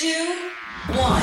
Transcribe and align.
two, 0.00 0.48
one. 0.94 1.20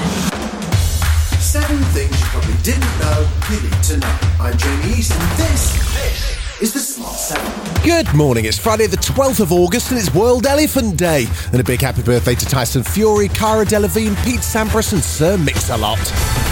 Seven 1.40 1.77
things 1.95 2.12
you 2.12 2.26
probably 2.27 2.54
didn't 2.62 3.00
know 3.00 3.27
you 3.50 3.59
need 3.59 3.84
to 3.86 3.98
know. 3.98 4.20
I'm 4.40 4.55
Jamie 4.55 5.00
East, 5.00 5.13
and 5.13 5.31
this, 5.40 5.73
this 5.95 6.62
is 6.62 6.73
the 6.73 6.80
Smart 6.80 7.16
7. 7.16 7.84
Good 7.84 8.13
morning. 8.13 8.45
It's 8.45 8.59
Friday, 8.59 8.86
the 8.86 8.98
12th 8.98 9.40
of 9.40 9.52
August, 9.52 9.90
and 9.90 10.00
it's 10.00 10.13
World 10.13 10.45
Elephant 10.45 10.95
Day. 10.95 11.26
And 11.52 11.59
a 11.59 11.63
big 11.63 11.81
happy 11.81 12.03
birthday 12.03 12.36
to 12.36 12.45
Tyson 12.45 12.84
Fury, 12.84 13.30
Cara 13.30 13.66
Delevingne, 13.66 14.16
Pete 14.23 14.41
Sampras, 14.41 14.94
and 14.94 15.03
Sir 15.03 15.39
Mix-a-Lot. 15.39 16.46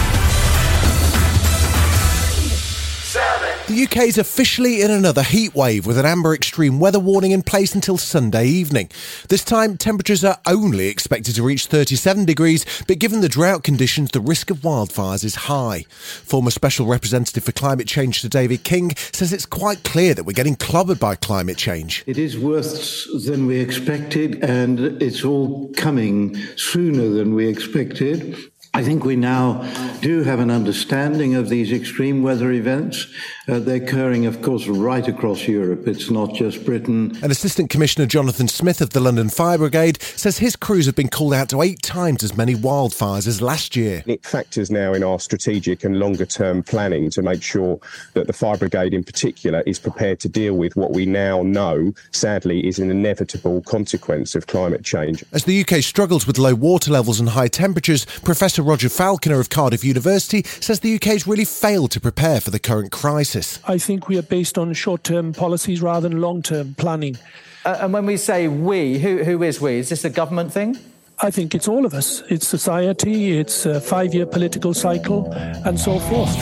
The 3.68 3.84
UK 3.86 4.04
is 4.04 4.20
officially 4.20 4.84
in 4.84 4.92
another 4.92 5.24
heat 5.24 5.56
wave 5.56 5.88
with 5.88 5.98
an 5.98 6.06
amber 6.06 6.36
extreme 6.36 6.80
weather 6.80 7.00
warning 7.00 7.32
in 7.32 7.42
place 7.42 7.74
until 7.74 7.98
Sunday 7.98 8.46
evening. 8.46 8.92
This 9.30 9.44
time, 9.44 9.76
temperatures 9.76 10.24
are 10.24 10.38
only 10.46 10.88
expected 10.88 11.34
to 11.34 11.42
reach 11.42 11.66
37 11.66 12.26
degrees, 12.26 12.64
but 12.88 13.00
given 13.00 13.22
the 13.22 13.28
drought 13.28 13.64
conditions, 13.64 14.12
the 14.12 14.22
risk 14.22 14.52
of 14.52 14.60
wildfires 14.60 15.24
is 15.24 15.34
high. 15.34 15.86
Former 15.90 16.52
Special 16.52 16.86
Representative 16.86 17.44
for 17.44 17.54
Climate 17.54 17.88
Change 17.88 18.22
Sir 18.22 18.30
David 18.30 18.64
King 18.64 18.96
says 19.12 19.34
it's 19.34 19.48
quite 19.48 19.84
clear 19.84 20.14
that 20.14 20.26
we're 20.26 20.34
getting 20.34 20.56
clobbered 20.56 21.00
by 21.00 21.16
climate 21.16 21.58
change. 21.58 22.04
It 22.06 22.20
is 22.20 22.38
worse 22.38 23.10
than 23.26 23.48
we 23.48 23.60
expected, 23.60 24.44
and 24.44 25.02
it's 25.02 25.26
all 25.26 25.72
coming 25.76 26.36
sooner 26.56 27.10
than 27.10 27.34
we 27.34 27.48
expected. 27.48 28.38
I 28.76 28.84
think 28.84 29.06
we 29.06 29.16
now 29.16 29.64
do 30.02 30.22
have 30.24 30.42
an 30.42 30.52
understanding 30.52 31.34
of 31.36 31.48
these 31.48 31.72
extreme 31.72 32.24
weather 32.24 32.52
events. 32.52 33.08
Uh, 33.48 33.60
they're 33.60 33.82
occurring, 33.82 34.26
of 34.26 34.42
course, 34.42 34.68
right 34.68 35.08
across 35.08 35.48
Europe. 35.48 35.88
It's 35.88 36.12
not 36.12 36.34
just 36.34 36.66
Britain. 36.66 37.18
An 37.24 37.32
Assistant 37.32 37.70
Commissioner 37.70 38.06
Jonathan 38.06 38.50
Smith 38.50 38.82
of 38.82 38.90
the 38.90 39.00
London 39.00 39.30
Fire 39.30 39.58
Brigade 39.58 40.02
says 40.02 40.40
his 40.40 40.58
crews 40.58 40.88
have 40.88 40.96
been 40.96 41.08
called 41.08 41.34
out 41.34 41.48
to 41.50 41.62
eight 41.62 41.82
times 41.84 42.22
as 42.22 42.36
many 42.36 42.54
wildfires 42.54 43.28
as 43.28 43.42
last 43.42 43.78
year. 43.78 44.04
It 44.08 44.26
factors 44.26 44.70
now 44.70 44.94
in 44.94 45.04
our 45.04 45.20
strategic 45.20 45.86
and 45.86 45.98
longer 45.98 46.26
term 46.26 46.62
planning 46.62 47.10
to 47.12 47.22
make 47.22 47.42
sure 47.42 47.80
that 48.14 48.28
the 48.28 48.34
Fire 48.34 48.58
Brigade 48.58 48.94
in 48.94 49.06
particular 49.06 49.62
is 49.62 49.80
prepared 49.80 50.20
to 50.20 50.28
deal 50.28 50.56
with 50.56 50.76
what 50.76 50.92
we 50.92 51.06
now 51.06 51.44
know, 51.44 51.94
sadly, 52.12 52.68
is 52.68 52.80
an 52.80 52.92
inevitable 52.92 53.62
consequence 53.62 54.36
of 54.36 54.48
climate 54.48 54.84
change. 54.84 55.24
As 55.32 55.46
the 55.46 55.62
UK 55.62 55.82
struggles 55.82 56.28
with 56.28 56.38
low 56.38 56.56
water 56.56 56.92
levels 56.92 57.22
and 57.22 57.30
high 57.30 57.48
temperatures, 57.48 58.06
Professor 58.24 58.65
Roger 58.66 58.90
Falconer 58.90 59.40
of 59.40 59.50
Cardiff 59.50 59.84
University 59.84 60.44
says 60.44 60.80
the 60.80 60.96
UK 60.96 61.04
has 61.04 61.28
really 61.28 61.46
failed 61.46 61.92
to 61.92 62.00
prepare 62.00 62.42
for 62.42 62.50
the 62.50 62.60
current 62.60 62.92
crisis. 62.92 63.60
I 63.66 63.78
think 63.78 64.08
we 64.08 64.18
are 64.18 64.24
based 64.24 64.58
on 64.58 64.74
short 64.74 65.04
term 65.04 65.34
policies 65.34 65.82
rather 65.82 66.10
than 66.10 66.20
long 66.20 66.42
term 66.42 66.74
planning. 66.76 67.18
Uh, 67.64 67.78
and 67.82 67.94
when 67.94 68.06
we 68.06 68.18
say 68.18 68.48
we, 68.48 69.00
who, 69.00 69.24
who 69.24 69.44
is 69.44 69.62
we? 69.62 69.78
Is 69.78 69.90
this 69.90 70.04
a 70.04 70.10
government 70.10 70.52
thing? 70.52 70.78
I 71.20 71.32
think 71.32 71.56
it's 71.56 71.68
all 71.68 71.86
of 71.86 71.94
us. 71.94 72.22
It's 72.30 72.48
society, 72.48 73.38
it's 73.38 73.66
a 73.66 73.80
five 73.80 74.14
year 74.14 74.26
political 74.26 74.74
cycle, 74.74 75.32
and 75.32 75.80
so 75.80 76.00
forth. 76.00 76.36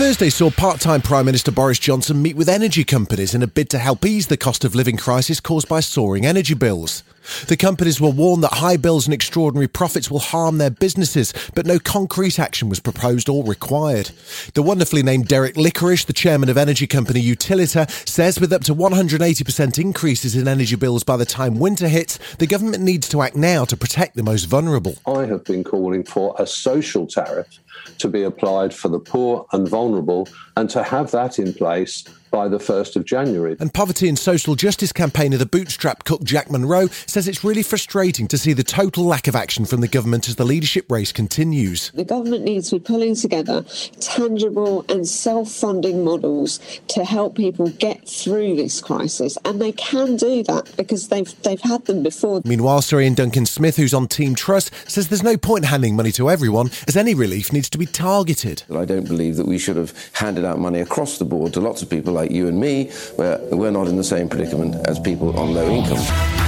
Thursday 0.00 0.30
saw 0.30 0.50
part 0.50 0.80
time 0.80 1.02
Prime 1.02 1.26
Minister 1.26 1.50
Boris 1.50 1.78
Johnson 1.78 2.22
meet 2.22 2.34
with 2.34 2.48
energy 2.48 2.84
companies 2.84 3.34
in 3.34 3.42
a 3.42 3.46
bid 3.46 3.68
to 3.68 3.78
help 3.78 4.06
ease 4.06 4.28
the 4.28 4.38
cost 4.38 4.64
of 4.64 4.74
living 4.74 4.96
crisis 4.96 5.40
caused 5.40 5.68
by 5.68 5.80
soaring 5.80 6.24
energy 6.24 6.54
bills. 6.54 7.02
The 7.46 7.56
companies 7.56 8.00
were 8.00 8.10
warned 8.10 8.42
that 8.42 8.54
high 8.54 8.76
bills 8.76 9.06
and 9.06 9.14
extraordinary 9.14 9.68
profits 9.68 10.10
will 10.10 10.18
harm 10.18 10.58
their 10.58 10.70
businesses, 10.70 11.32
but 11.54 11.66
no 11.66 11.78
concrete 11.78 12.38
action 12.38 12.68
was 12.68 12.80
proposed 12.80 13.28
or 13.28 13.44
required. 13.44 14.10
The 14.54 14.62
wonderfully 14.62 15.02
named 15.02 15.28
Derek 15.28 15.54
Lickorish, 15.56 16.06
the 16.06 16.12
chairman 16.12 16.48
of 16.48 16.56
energy 16.56 16.86
company 16.86 17.22
Utilita, 17.22 17.90
says 18.08 18.40
with 18.40 18.52
up 18.52 18.64
to 18.64 18.74
180% 18.74 19.78
increases 19.78 20.36
in 20.36 20.48
energy 20.48 20.76
bills 20.76 21.04
by 21.04 21.16
the 21.16 21.24
time 21.24 21.58
winter 21.58 21.88
hits, 21.88 22.18
the 22.36 22.46
government 22.46 22.82
needs 22.82 23.08
to 23.08 23.22
act 23.22 23.36
now 23.36 23.64
to 23.64 23.76
protect 23.76 24.16
the 24.16 24.22
most 24.22 24.44
vulnerable. 24.44 24.96
I 25.06 25.26
have 25.26 25.44
been 25.44 25.64
calling 25.64 26.04
for 26.04 26.34
a 26.38 26.46
social 26.46 27.06
tariff 27.06 27.58
to 27.98 28.08
be 28.08 28.22
applied 28.22 28.74
for 28.74 28.88
the 28.88 28.98
poor 28.98 29.46
and 29.52 29.68
vulnerable 29.68 30.28
and 30.56 30.68
to 30.70 30.82
have 30.82 31.10
that 31.12 31.38
in 31.38 31.52
place 31.54 32.04
by 32.30 32.48
the 32.48 32.58
1st 32.58 32.96
of 32.96 33.04
January. 33.04 33.56
And 33.60 33.72
poverty 33.72 34.08
and 34.08 34.18
social 34.18 34.54
justice 34.54 34.92
campaigner 34.92 35.36
the 35.36 35.46
bootstrap 35.46 36.04
cook 36.04 36.22
Jack 36.22 36.50
Monroe 36.50 36.86
says 37.06 37.28
it's 37.28 37.44
really 37.44 37.62
frustrating 37.62 38.28
to 38.28 38.38
see 38.38 38.52
the 38.52 38.62
total 38.62 39.04
lack 39.04 39.26
of 39.26 39.36
action 39.36 39.64
from 39.64 39.80
the 39.80 39.88
government 39.88 40.28
as 40.28 40.36
the 40.36 40.44
leadership 40.44 40.90
race 40.90 41.12
continues. 41.12 41.90
The 41.90 42.04
government 42.04 42.44
needs 42.44 42.70
to 42.70 42.76
be 42.76 42.84
pulling 42.84 43.14
together 43.14 43.64
tangible 44.00 44.84
and 44.88 45.06
self-funding 45.06 46.04
models 46.04 46.60
to 46.88 47.04
help 47.04 47.36
people 47.36 47.68
get 47.70 48.08
through 48.08 48.56
this 48.56 48.80
crisis 48.80 49.36
and 49.44 49.60
they 49.60 49.72
can 49.72 50.16
do 50.16 50.42
that 50.44 50.70
because 50.76 51.08
they've 51.08 51.42
they've 51.42 51.60
had 51.60 51.84
them 51.86 52.02
before. 52.02 52.42
Meanwhile, 52.44 52.82
Sir 52.82 53.00
Ian 53.00 53.14
Duncan 53.14 53.46
Smith, 53.46 53.76
who's 53.76 53.94
on 53.94 54.08
Team 54.08 54.34
Truss, 54.34 54.70
says 54.86 55.08
there's 55.08 55.22
no 55.22 55.36
point 55.36 55.64
handing 55.64 55.96
money 55.96 56.12
to 56.12 56.30
everyone 56.30 56.70
as 56.86 56.96
any 56.96 57.14
relief 57.14 57.52
needs 57.52 57.70
to 57.70 57.78
be 57.78 57.86
targeted. 57.86 58.62
I 58.74 58.84
don't 58.84 59.06
believe 59.06 59.36
that 59.36 59.46
we 59.46 59.58
should 59.58 59.76
have 59.76 59.92
handed 60.12 60.44
out 60.44 60.58
money 60.58 60.80
across 60.80 61.18
the 61.18 61.24
board 61.24 61.52
to 61.54 61.60
lots 61.60 61.82
of 61.82 61.90
people 61.90 62.12
like 62.20 62.30
you 62.30 62.48
and 62.48 62.58
me, 62.60 62.90
where 63.16 63.38
we're 63.50 63.70
not 63.70 63.88
in 63.88 63.96
the 63.96 64.04
same 64.04 64.28
predicament 64.28 64.74
as 64.86 64.98
people 64.98 65.38
on 65.38 65.54
low 65.54 65.68
income. 65.70 66.39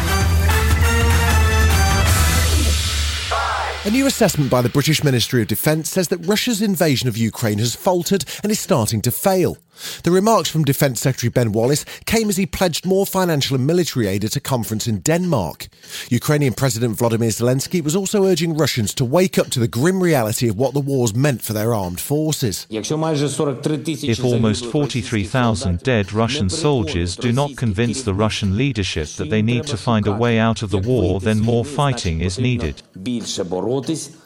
A 3.84 3.91
new 3.91 4.06
assessment 4.06 4.48
by 4.48 4.62
the 4.62 4.69
British 4.69 5.03
Ministry 5.03 5.43
of 5.43 5.48
Defence 5.48 5.91
says 5.91 6.06
that 6.06 6.25
Russia's 6.25 6.62
invasion 6.62 7.09
of 7.09 7.16
Ukraine 7.16 7.59
has 7.59 7.75
faltered 7.75 8.25
and 8.44 8.53
is 8.53 8.60
starting 8.60 9.03
to 9.03 9.10
fail. 9.10 9.56
The 10.03 10.10
remarks 10.10 10.48
from 10.50 10.65
Defence 10.65 11.00
Secretary 11.00 11.31
Ben 11.31 11.53
Wallace 11.53 11.84
came 12.04 12.28
as 12.28 12.37
he 12.37 12.47
pledged 12.47 12.87
more 12.87 13.06
financial 13.06 13.56
and 13.56 13.66
military 13.66 14.06
aid 14.06 14.25
at 14.25 14.37
a 14.37 14.41
conference 14.41 14.87
in 14.87 15.00
Denmark. 15.00 15.69
Ukrainian 16.10 16.53
President 16.53 16.97
Vladimir 16.97 17.31
Zelensky 17.31 17.82
was 17.82 17.97
also 17.97 18.25
urging 18.25 18.56
Russians 18.56 18.94
to 18.94 19.04
wake 19.04 19.38
up 19.38 19.48
to 19.48 19.59
the 19.59 19.66
grim 19.66 20.03
reality 20.03 20.49
of 20.49 20.56
what 20.56 20.75
the 20.75 20.81
wars 20.81 21.14
meant 21.14 21.43
for 21.43 21.53
their 21.53 21.75
armed 21.75 22.00
forces. 22.00 22.66
If 22.70 24.25
almost 24.25 24.66
43,000 24.66 25.82
dead 25.82 26.12
Russian 26.12 26.49
soldiers 26.49 27.16
do 27.16 27.32
not 27.32 27.56
convince 27.56 28.03
the 28.03 28.14
Russian 28.14 28.56
leadership 28.56 29.09
that 29.16 29.31
they 29.31 29.43
need 29.43 29.66
to 29.66 29.76
find 29.76 30.06
a 30.06 30.12
way 30.12 30.38
out 30.38 30.62
of 30.62 30.70
the 30.70 30.78
war, 30.78 31.19
then 31.19 31.41
more 31.41 31.64
fighting 31.64 32.20
is 32.20 32.38
needed. 32.38 32.82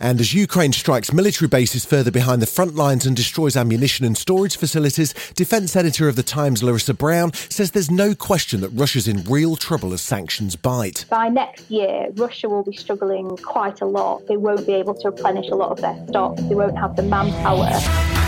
And 0.00 0.20
as 0.20 0.34
Ukraine 0.34 0.72
strikes 0.72 1.12
military 1.12 1.48
bases 1.48 1.84
further 1.84 2.10
behind 2.10 2.42
the 2.42 2.46
front 2.46 2.74
lines 2.74 3.06
and 3.06 3.14
destroys 3.14 3.56
ammunition 3.56 4.04
and 4.04 4.16
storage 4.16 4.56
facilities, 4.56 5.14
defense 5.34 5.76
editor 5.76 6.08
of 6.08 6.16
The 6.16 6.22
Times, 6.22 6.62
Larisa 6.62 6.96
Brown, 6.96 7.32
says 7.32 7.70
there's 7.70 7.90
no 7.90 8.14
question 8.14 8.60
that 8.60 8.70
Russia's 8.70 9.06
in 9.06 9.22
real 9.24 9.56
trouble 9.56 9.92
as 9.92 10.02
sanctions 10.02 10.56
bite. 10.56 11.04
By 11.08 11.28
next 11.28 11.70
year, 11.70 12.08
Russia 12.14 12.48
will 12.48 12.64
be 12.64 12.76
struggling 12.76 13.36
quite 13.36 13.80
a 13.80 13.86
lot. 13.86 14.26
They 14.26 14.36
won't 14.36 14.66
be 14.66 14.72
able 14.74 14.94
to 14.94 15.10
replenish 15.10 15.50
a 15.50 15.54
lot 15.54 15.70
of 15.70 15.80
their 15.80 15.96
stocks, 16.08 16.42
they 16.42 16.54
won't 16.54 16.78
have 16.78 16.96
the 16.96 17.02
manpower. 17.02 18.25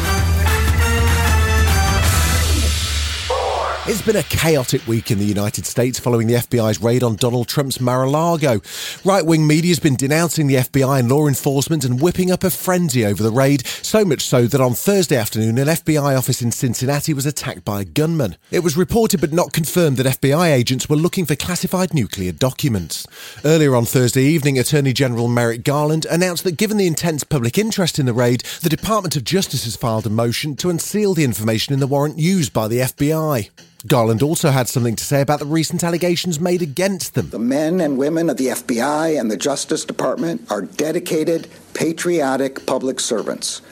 It's 3.90 4.02
been 4.02 4.16
a 4.16 4.22
chaotic 4.24 4.86
week 4.86 5.10
in 5.10 5.18
the 5.18 5.24
United 5.24 5.64
States 5.64 5.98
following 5.98 6.26
the 6.26 6.34
FBI's 6.34 6.82
raid 6.82 7.02
on 7.02 7.16
Donald 7.16 7.48
Trump's 7.48 7.80
Mar 7.80 8.02
a 8.02 8.10
Lago. 8.10 8.60
Right 9.02 9.24
wing 9.24 9.46
media 9.46 9.70
has 9.70 9.78
been 9.78 9.96
denouncing 9.96 10.46
the 10.46 10.56
FBI 10.56 11.00
and 11.00 11.10
law 11.10 11.26
enforcement 11.26 11.86
and 11.86 11.98
whipping 11.98 12.30
up 12.30 12.44
a 12.44 12.50
frenzy 12.50 13.06
over 13.06 13.22
the 13.22 13.30
raid, 13.30 13.66
so 13.66 14.04
much 14.04 14.20
so 14.20 14.46
that 14.46 14.60
on 14.60 14.74
Thursday 14.74 15.16
afternoon, 15.16 15.56
an 15.56 15.68
FBI 15.68 16.18
office 16.18 16.42
in 16.42 16.52
Cincinnati 16.52 17.14
was 17.14 17.24
attacked 17.24 17.64
by 17.64 17.80
a 17.80 17.86
gunman. 17.86 18.36
It 18.50 18.62
was 18.62 18.76
reported 18.76 19.22
but 19.22 19.32
not 19.32 19.54
confirmed 19.54 19.96
that 19.96 20.20
FBI 20.20 20.52
agents 20.52 20.90
were 20.90 20.96
looking 20.96 21.24
for 21.24 21.34
classified 21.34 21.94
nuclear 21.94 22.32
documents. 22.32 23.06
Earlier 23.42 23.74
on 23.74 23.86
Thursday 23.86 24.24
evening, 24.24 24.58
Attorney 24.58 24.92
General 24.92 25.28
Merrick 25.28 25.64
Garland 25.64 26.04
announced 26.10 26.44
that 26.44 26.58
given 26.58 26.76
the 26.76 26.86
intense 26.86 27.24
public 27.24 27.56
interest 27.56 27.98
in 27.98 28.04
the 28.04 28.12
raid, 28.12 28.42
the 28.60 28.68
Department 28.68 29.16
of 29.16 29.24
Justice 29.24 29.64
has 29.64 29.76
filed 29.76 30.06
a 30.06 30.10
motion 30.10 30.56
to 30.56 30.68
unseal 30.68 31.14
the 31.14 31.24
information 31.24 31.72
in 31.72 31.80
the 31.80 31.86
warrant 31.86 32.18
used 32.18 32.52
by 32.52 32.68
the 32.68 32.80
FBI. 32.80 33.48
Garland 33.88 34.22
also 34.22 34.50
had 34.50 34.68
something 34.68 34.96
to 34.96 35.04
say 35.04 35.20
about 35.20 35.38
the 35.40 35.46
recent 35.46 35.82
allegations 35.82 36.38
made 36.38 36.62
against 36.62 37.14
them. 37.14 37.30
The 37.30 37.38
men 37.38 37.80
and 37.80 37.98
women 37.98 38.30
of 38.30 38.36
the 38.36 38.48
FBI 38.48 39.18
and 39.18 39.30
the 39.30 39.36
Justice 39.36 39.84
Department 39.84 40.50
are 40.50 40.62
dedicated, 40.62 41.48
patriotic 41.74 42.66
public 42.66 43.00
servants. 43.00 43.62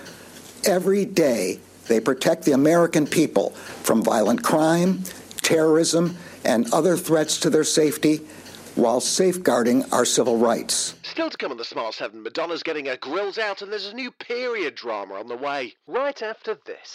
Every 0.64 1.04
day, 1.04 1.60
They 1.88 2.00
protect 2.00 2.44
the 2.44 2.52
American 2.52 3.06
people 3.06 3.50
from 3.50 4.02
violent 4.02 4.42
crime, 4.42 5.04
terrorism, 5.42 6.16
and 6.44 6.72
other 6.72 6.96
threats 6.96 7.38
to 7.40 7.50
their 7.50 7.64
safety 7.64 8.18
while 8.74 9.00
safeguarding 9.00 9.84
our 9.92 10.04
civil 10.04 10.36
rights. 10.36 10.94
Still 11.02 11.30
to 11.30 11.36
come 11.36 11.50
on 11.50 11.56
the 11.56 11.64
Smart 11.64 11.94
7, 11.94 12.22
Madonna's 12.22 12.62
getting 12.62 12.86
her 12.86 12.96
grills 12.96 13.38
out 13.38 13.62
and 13.62 13.72
there's 13.72 13.86
a 13.86 13.94
new 13.94 14.10
period 14.10 14.74
drama 14.74 15.14
on 15.14 15.28
the 15.28 15.36
way. 15.36 15.74
Right 15.86 16.20
after 16.22 16.58
this. 16.66 16.94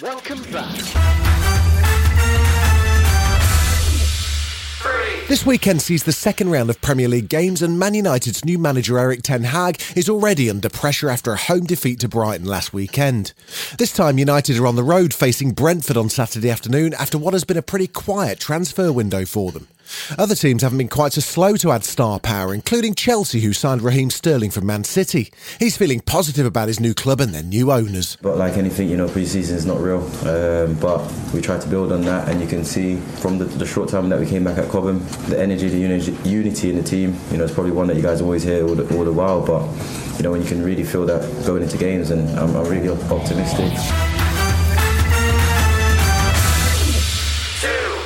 Welcome 0.00 0.42
back. 0.50 0.74
This 5.28 5.44
weekend 5.44 5.82
sees 5.82 6.04
the 6.04 6.12
second 6.12 6.50
round 6.50 6.70
of 6.70 6.80
Premier 6.80 7.08
League 7.08 7.28
games, 7.28 7.60
and 7.60 7.78
Man 7.78 7.92
United's 7.94 8.44
new 8.44 8.58
manager 8.58 8.98
Erik 8.98 9.22
Ten 9.22 9.42
Hag 9.44 9.80
is 9.94 10.08
already 10.08 10.48
under 10.48 10.70
pressure 10.70 11.10
after 11.10 11.32
a 11.32 11.36
home 11.36 11.64
defeat 11.64 12.00
to 12.00 12.08
Brighton 12.08 12.46
last 12.46 12.72
weekend. 12.72 13.34
This 13.76 13.92
time, 13.92 14.18
United 14.18 14.58
are 14.58 14.66
on 14.66 14.76
the 14.76 14.82
road 14.82 15.12
facing 15.12 15.52
Brentford 15.52 15.98
on 15.98 16.08
Saturday 16.08 16.50
afternoon 16.50 16.94
after 16.94 17.18
what 17.18 17.34
has 17.34 17.44
been 17.44 17.58
a 17.58 17.62
pretty 17.62 17.86
quiet 17.86 18.40
transfer 18.40 18.90
window 18.92 19.26
for 19.26 19.52
them. 19.52 19.68
Other 20.18 20.34
teams 20.34 20.62
haven't 20.62 20.78
been 20.78 20.88
quite 20.88 21.12
so 21.12 21.20
slow 21.20 21.56
to 21.56 21.70
add 21.72 21.84
star 21.84 22.18
power, 22.18 22.54
including 22.54 22.94
Chelsea, 22.94 23.40
who 23.40 23.52
signed 23.52 23.82
Raheem 23.82 24.10
Sterling 24.10 24.50
from 24.50 24.66
Man 24.66 24.84
City. 24.84 25.32
He's 25.58 25.76
feeling 25.76 26.00
positive 26.00 26.46
about 26.46 26.68
his 26.68 26.80
new 26.80 26.94
club 26.94 27.20
and 27.20 27.34
their 27.34 27.42
new 27.42 27.72
owners. 27.72 28.16
But 28.22 28.36
like 28.36 28.56
anything, 28.56 28.88
you 28.88 28.96
know, 28.96 29.08
pre-season 29.08 29.56
is 29.56 29.66
not 29.66 29.80
real. 29.80 30.02
Um, 30.26 30.74
but 30.74 31.00
we 31.32 31.40
tried 31.40 31.60
to 31.62 31.68
build 31.68 31.92
on 31.92 32.02
that, 32.02 32.28
and 32.28 32.40
you 32.40 32.46
can 32.46 32.64
see 32.64 32.96
from 32.96 33.38
the, 33.38 33.44
the 33.44 33.66
short 33.66 33.88
time 33.88 34.08
that 34.08 34.18
we 34.20 34.26
came 34.26 34.44
back 34.44 34.58
at 34.58 34.68
Cobham, 34.68 34.98
the 35.28 35.40
energy, 35.40 35.68
the 35.68 35.78
uni- 35.78 36.28
unity 36.28 36.70
in 36.70 36.76
the 36.76 36.82
team. 36.82 37.16
You 37.30 37.38
know, 37.38 37.44
it's 37.44 37.54
probably 37.54 37.72
one 37.72 37.86
that 37.88 37.96
you 37.96 38.02
guys 38.02 38.20
always 38.20 38.42
hear 38.42 38.66
all 38.66 38.74
the, 38.74 38.96
all 38.96 39.04
the 39.04 39.12
while. 39.12 39.44
But 39.44 39.62
you 40.16 40.22
know, 40.22 40.32
when 40.32 40.42
you 40.42 40.48
can 40.48 40.62
really 40.62 40.84
feel 40.84 41.06
that 41.06 41.22
going 41.46 41.62
into 41.62 41.76
games, 41.78 42.10
and 42.10 42.28
I'm, 42.38 42.54
I'm 42.56 42.68
really 42.68 42.88
optimistic. 42.88 43.72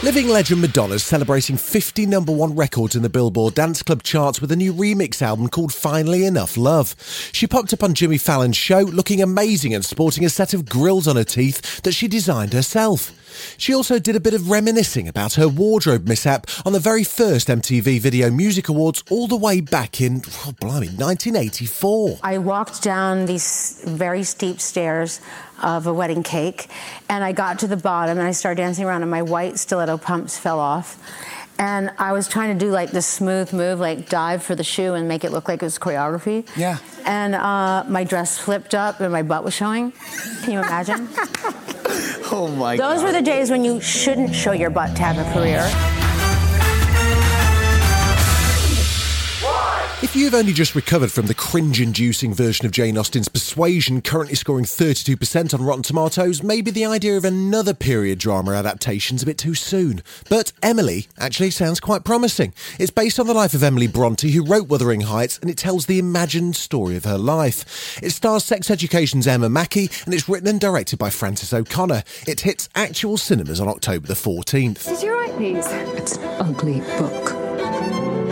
Living 0.03 0.29
legend 0.29 0.61
Madonna's 0.61 1.03
celebrating 1.03 1.57
50 1.57 2.05
number 2.05 2.31
one 2.31 2.55
records 2.55 2.95
in 2.95 3.03
the 3.03 3.09
Billboard 3.09 3.55
Dance 3.55 3.83
Club 3.83 4.03
charts 4.03 4.43
with 4.43 4.53
a 4.53 4.57
new 4.57 4.73
remix 4.73 5.23
album 5.23 5.49
called 5.49 5.73
Finally 5.73 6.27
Enough 6.27 6.59
Love. 6.59 6.95
She 7.33 7.47
popped 7.47 7.73
up 7.73 7.83
on 7.83 7.95
Jimmy 7.95 8.19
Fallon's 8.19 8.59
show 8.59 8.81
looking 8.81 9.23
amazing 9.23 9.75
and 9.75 9.83
sporting 9.83 10.23
a 10.27 10.29
set 10.29 10.53
of 10.53 10.69
grills 10.69 11.09
on 11.09 11.17
her 11.17 11.25
teeth 11.25 11.81
that 11.81 11.93
she 11.93 12.09
designed 12.09 12.53
herself. 12.53 13.11
She 13.57 13.75
also 13.75 13.99
did 13.99 14.17
a 14.17 14.21
bit 14.21 14.35
of 14.35 14.51
reminiscing 14.51 15.09
about 15.09 15.35
her 15.35 15.49
wardrobe 15.49 16.07
mishap 16.07 16.47
on 16.65 16.73
the 16.73 16.79
very 16.79 17.03
first 17.03 17.49
MTV 17.49 17.99
Video 17.99 18.31
Music 18.31 18.69
Awards 18.69 19.03
all 19.11 19.27
the 19.27 19.37
way 19.37 19.61
back 19.61 20.01
in, 20.01 20.23
oh, 20.45 20.53
blimey, 20.61 20.89
1984. 20.89 22.21
I 22.23 22.39
walked 22.39 22.83
down 22.83 23.27
these 23.27 23.83
very 23.87 24.25
steep 24.25 24.61
stairs 24.61 25.21
of 25.63 25.87
a 25.87 25.93
wedding 25.93 26.23
cake 26.23 26.69
and 27.09 27.25
I 27.25 27.33
got 27.33 27.59
to 27.61 27.67
the 27.67 27.77
bottom 27.77 28.19
and 28.19 28.27
I 28.27 28.33
started 28.33 28.57
dancing 28.63 28.85
around 28.85 29.03
and 29.03 29.11
my 29.11 29.23
white 29.23 29.59
stiletto 29.59 29.99
pumps 29.99 30.39
fell 30.39 30.59
off. 30.61 30.99
And 31.59 31.91
I 31.99 32.13
was 32.13 32.29
trying 32.29 32.59
to 32.59 32.65
do 32.65 32.71
like 32.71 32.91
this 32.91 33.07
smooth 33.07 33.53
move, 33.55 33.81
like 33.81 34.11
dive 34.11 34.43
for 34.43 34.55
the 34.55 34.65
shoe 34.65 34.93
and 34.93 35.09
make 35.09 35.25
it 35.25 35.33
look 35.33 35.49
like 35.49 35.63
it 35.63 35.65
was 35.65 35.79
choreography. 35.79 36.47
Yeah. 36.55 36.79
And 37.07 37.35
uh, 37.35 37.85
my 37.89 38.05
dress 38.05 38.37
flipped 38.39 38.75
up 38.75 39.01
and 39.01 39.11
my 39.11 39.23
butt 39.23 39.43
was 39.43 39.55
showing. 39.55 39.93
Can 40.43 40.53
you 40.53 40.59
imagine? 40.59 41.09
Oh 42.33 42.49
my 42.49 42.77
god. 42.77 42.91
Those 42.91 43.03
God. 43.03 43.07
were 43.07 43.13
the 43.13 43.23
days 43.23 43.51
when 43.51 43.65
you 43.65 43.81
shouldn't 43.81 44.35
show 44.35 44.51
your 44.53 44.69
butt 44.69 44.97
to 44.97 45.03
have 45.03 45.17
a 45.17 45.33
career. 45.33 45.63
If 50.07 50.15
you've 50.15 50.35
only 50.35 50.53
just 50.53 50.77
recovered 50.77 51.11
from 51.11 51.27
the 51.27 51.35
cringe 51.35 51.81
inducing 51.81 52.33
version 52.33 52.65
of 52.65 52.71
Jane 52.71 52.97
Austen's 52.97 53.27
Persuasion, 53.27 54.01
currently 54.03 54.37
scoring 54.37 54.65
32% 54.65 55.53
on 55.53 55.65
Rotten 55.65 55.83
Tomatoes, 55.83 56.45
maybe 56.45 56.71
the 56.71 56.87
idea 56.87 57.17
of 57.17 57.25
another 57.25 57.75
period 57.75 58.21
drama 58.21 58.53
adaptation's 58.53 59.25
a 59.25 59.27
bit 59.27 59.37
too 59.37 59.57
soon. 59.57 60.05
But 60.31 60.53
Emily 60.63 61.09
actually 61.19 61.51
sounds 61.51 61.81
quite 61.81 62.05
promising. 62.05 62.55
It's 62.79 62.93
based 62.93 63.19
on 63.19 63.27
the 63.27 63.35
life 63.35 63.53
of 63.53 63.65
Emily 63.65 63.89
Bronte, 63.89 64.31
who 64.31 64.47
wrote 64.47 64.69
Wuthering 64.69 65.01
Heights, 65.01 65.41
and 65.41 65.51
it 65.51 65.59
tells 65.59 65.87
the 65.87 65.99
imagined 65.99 66.55
story 66.55 66.95
of 66.95 67.05
her 67.05 67.19
life. 67.19 67.99
It 68.01 68.11
stars 68.11 68.45
Sex 68.45 68.71
Education's 68.71 69.27
Emma 69.27 69.49
Mackey, 69.49 69.91
and 70.05 70.15
it's 70.15 70.29
written 70.29 70.47
and 70.49 70.61
directed 70.61 71.01
by 71.01 71.11
Frances 71.11 71.53
O'Connor. 71.53 72.05
It 72.29 72.43
hits 72.43 72.69
actual 72.77 73.17
cinemas 73.17 73.61
on 73.61 73.67
October 73.67 74.07
the 74.07 74.15
14th. 74.15 74.87
Did 74.87 75.03
you 75.03 75.13
write 75.13 75.37
these? 75.37 75.67
It's 75.99 76.17
an 76.17 76.43
ugly 76.43 76.79
book. 76.97 77.36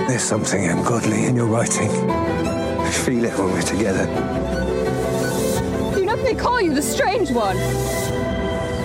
There's 0.07 0.23
something 0.23 0.67
ungodly 0.67 1.25
in 1.25 1.35
your 1.35 1.47
writing. 1.47 1.91
I 1.91 2.91
feel 2.91 3.25
it 3.25 3.39
when 3.39 3.53
we're 3.53 3.63
together. 3.63 4.05
You 5.99 6.05
know 6.05 6.17
they 6.17 6.35
call 6.35 6.61
you 6.61 6.75
the 6.75 6.83
strange 6.83 7.31
one. 7.31 7.57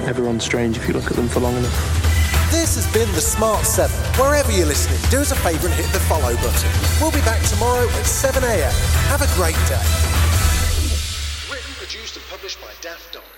Everyone's 0.08 0.46
strange 0.46 0.78
if 0.78 0.88
you 0.88 0.94
look 0.94 1.12
at 1.12 1.18
them 1.18 1.28
for 1.28 1.42
long 1.42 1.58
enough. 1.58 2.52
This 2.52 2.76
has 2.76 2.92
been 2.94 3.12
The 3.16 3.22
Smart 3.22 3.66
7. 3.66 3.94
Wherever 4.18 4.50
you're 4.52 4.66
listening, 4.66 5.00
do 5.12 5.20
us 5.20 5.32
a 5.32 5.36
favour 5.36 5.68
and 5.68 5.76
hit 5.76 5.92
the 5.92 6.00
follow 6.00 6.34
button. 6.36 6.72
We'll 7.02 7.12
be 7.12 7.22
back 7.22 7.44
tomorrow 7.50 7.84
at 7.84 8.06
7am. 8.06 8.72
Have 9.12 9.22
a 9.22 9.28
great 9.36 9.60
day. 9.68 9.84
Written, 11.52 11.74
produced, 11.76 12.16
and 12.16 12.26
published 12.28 12.62
by 12.62 12.72
Daft 12.82 13.14
Doris. 13.14 13.29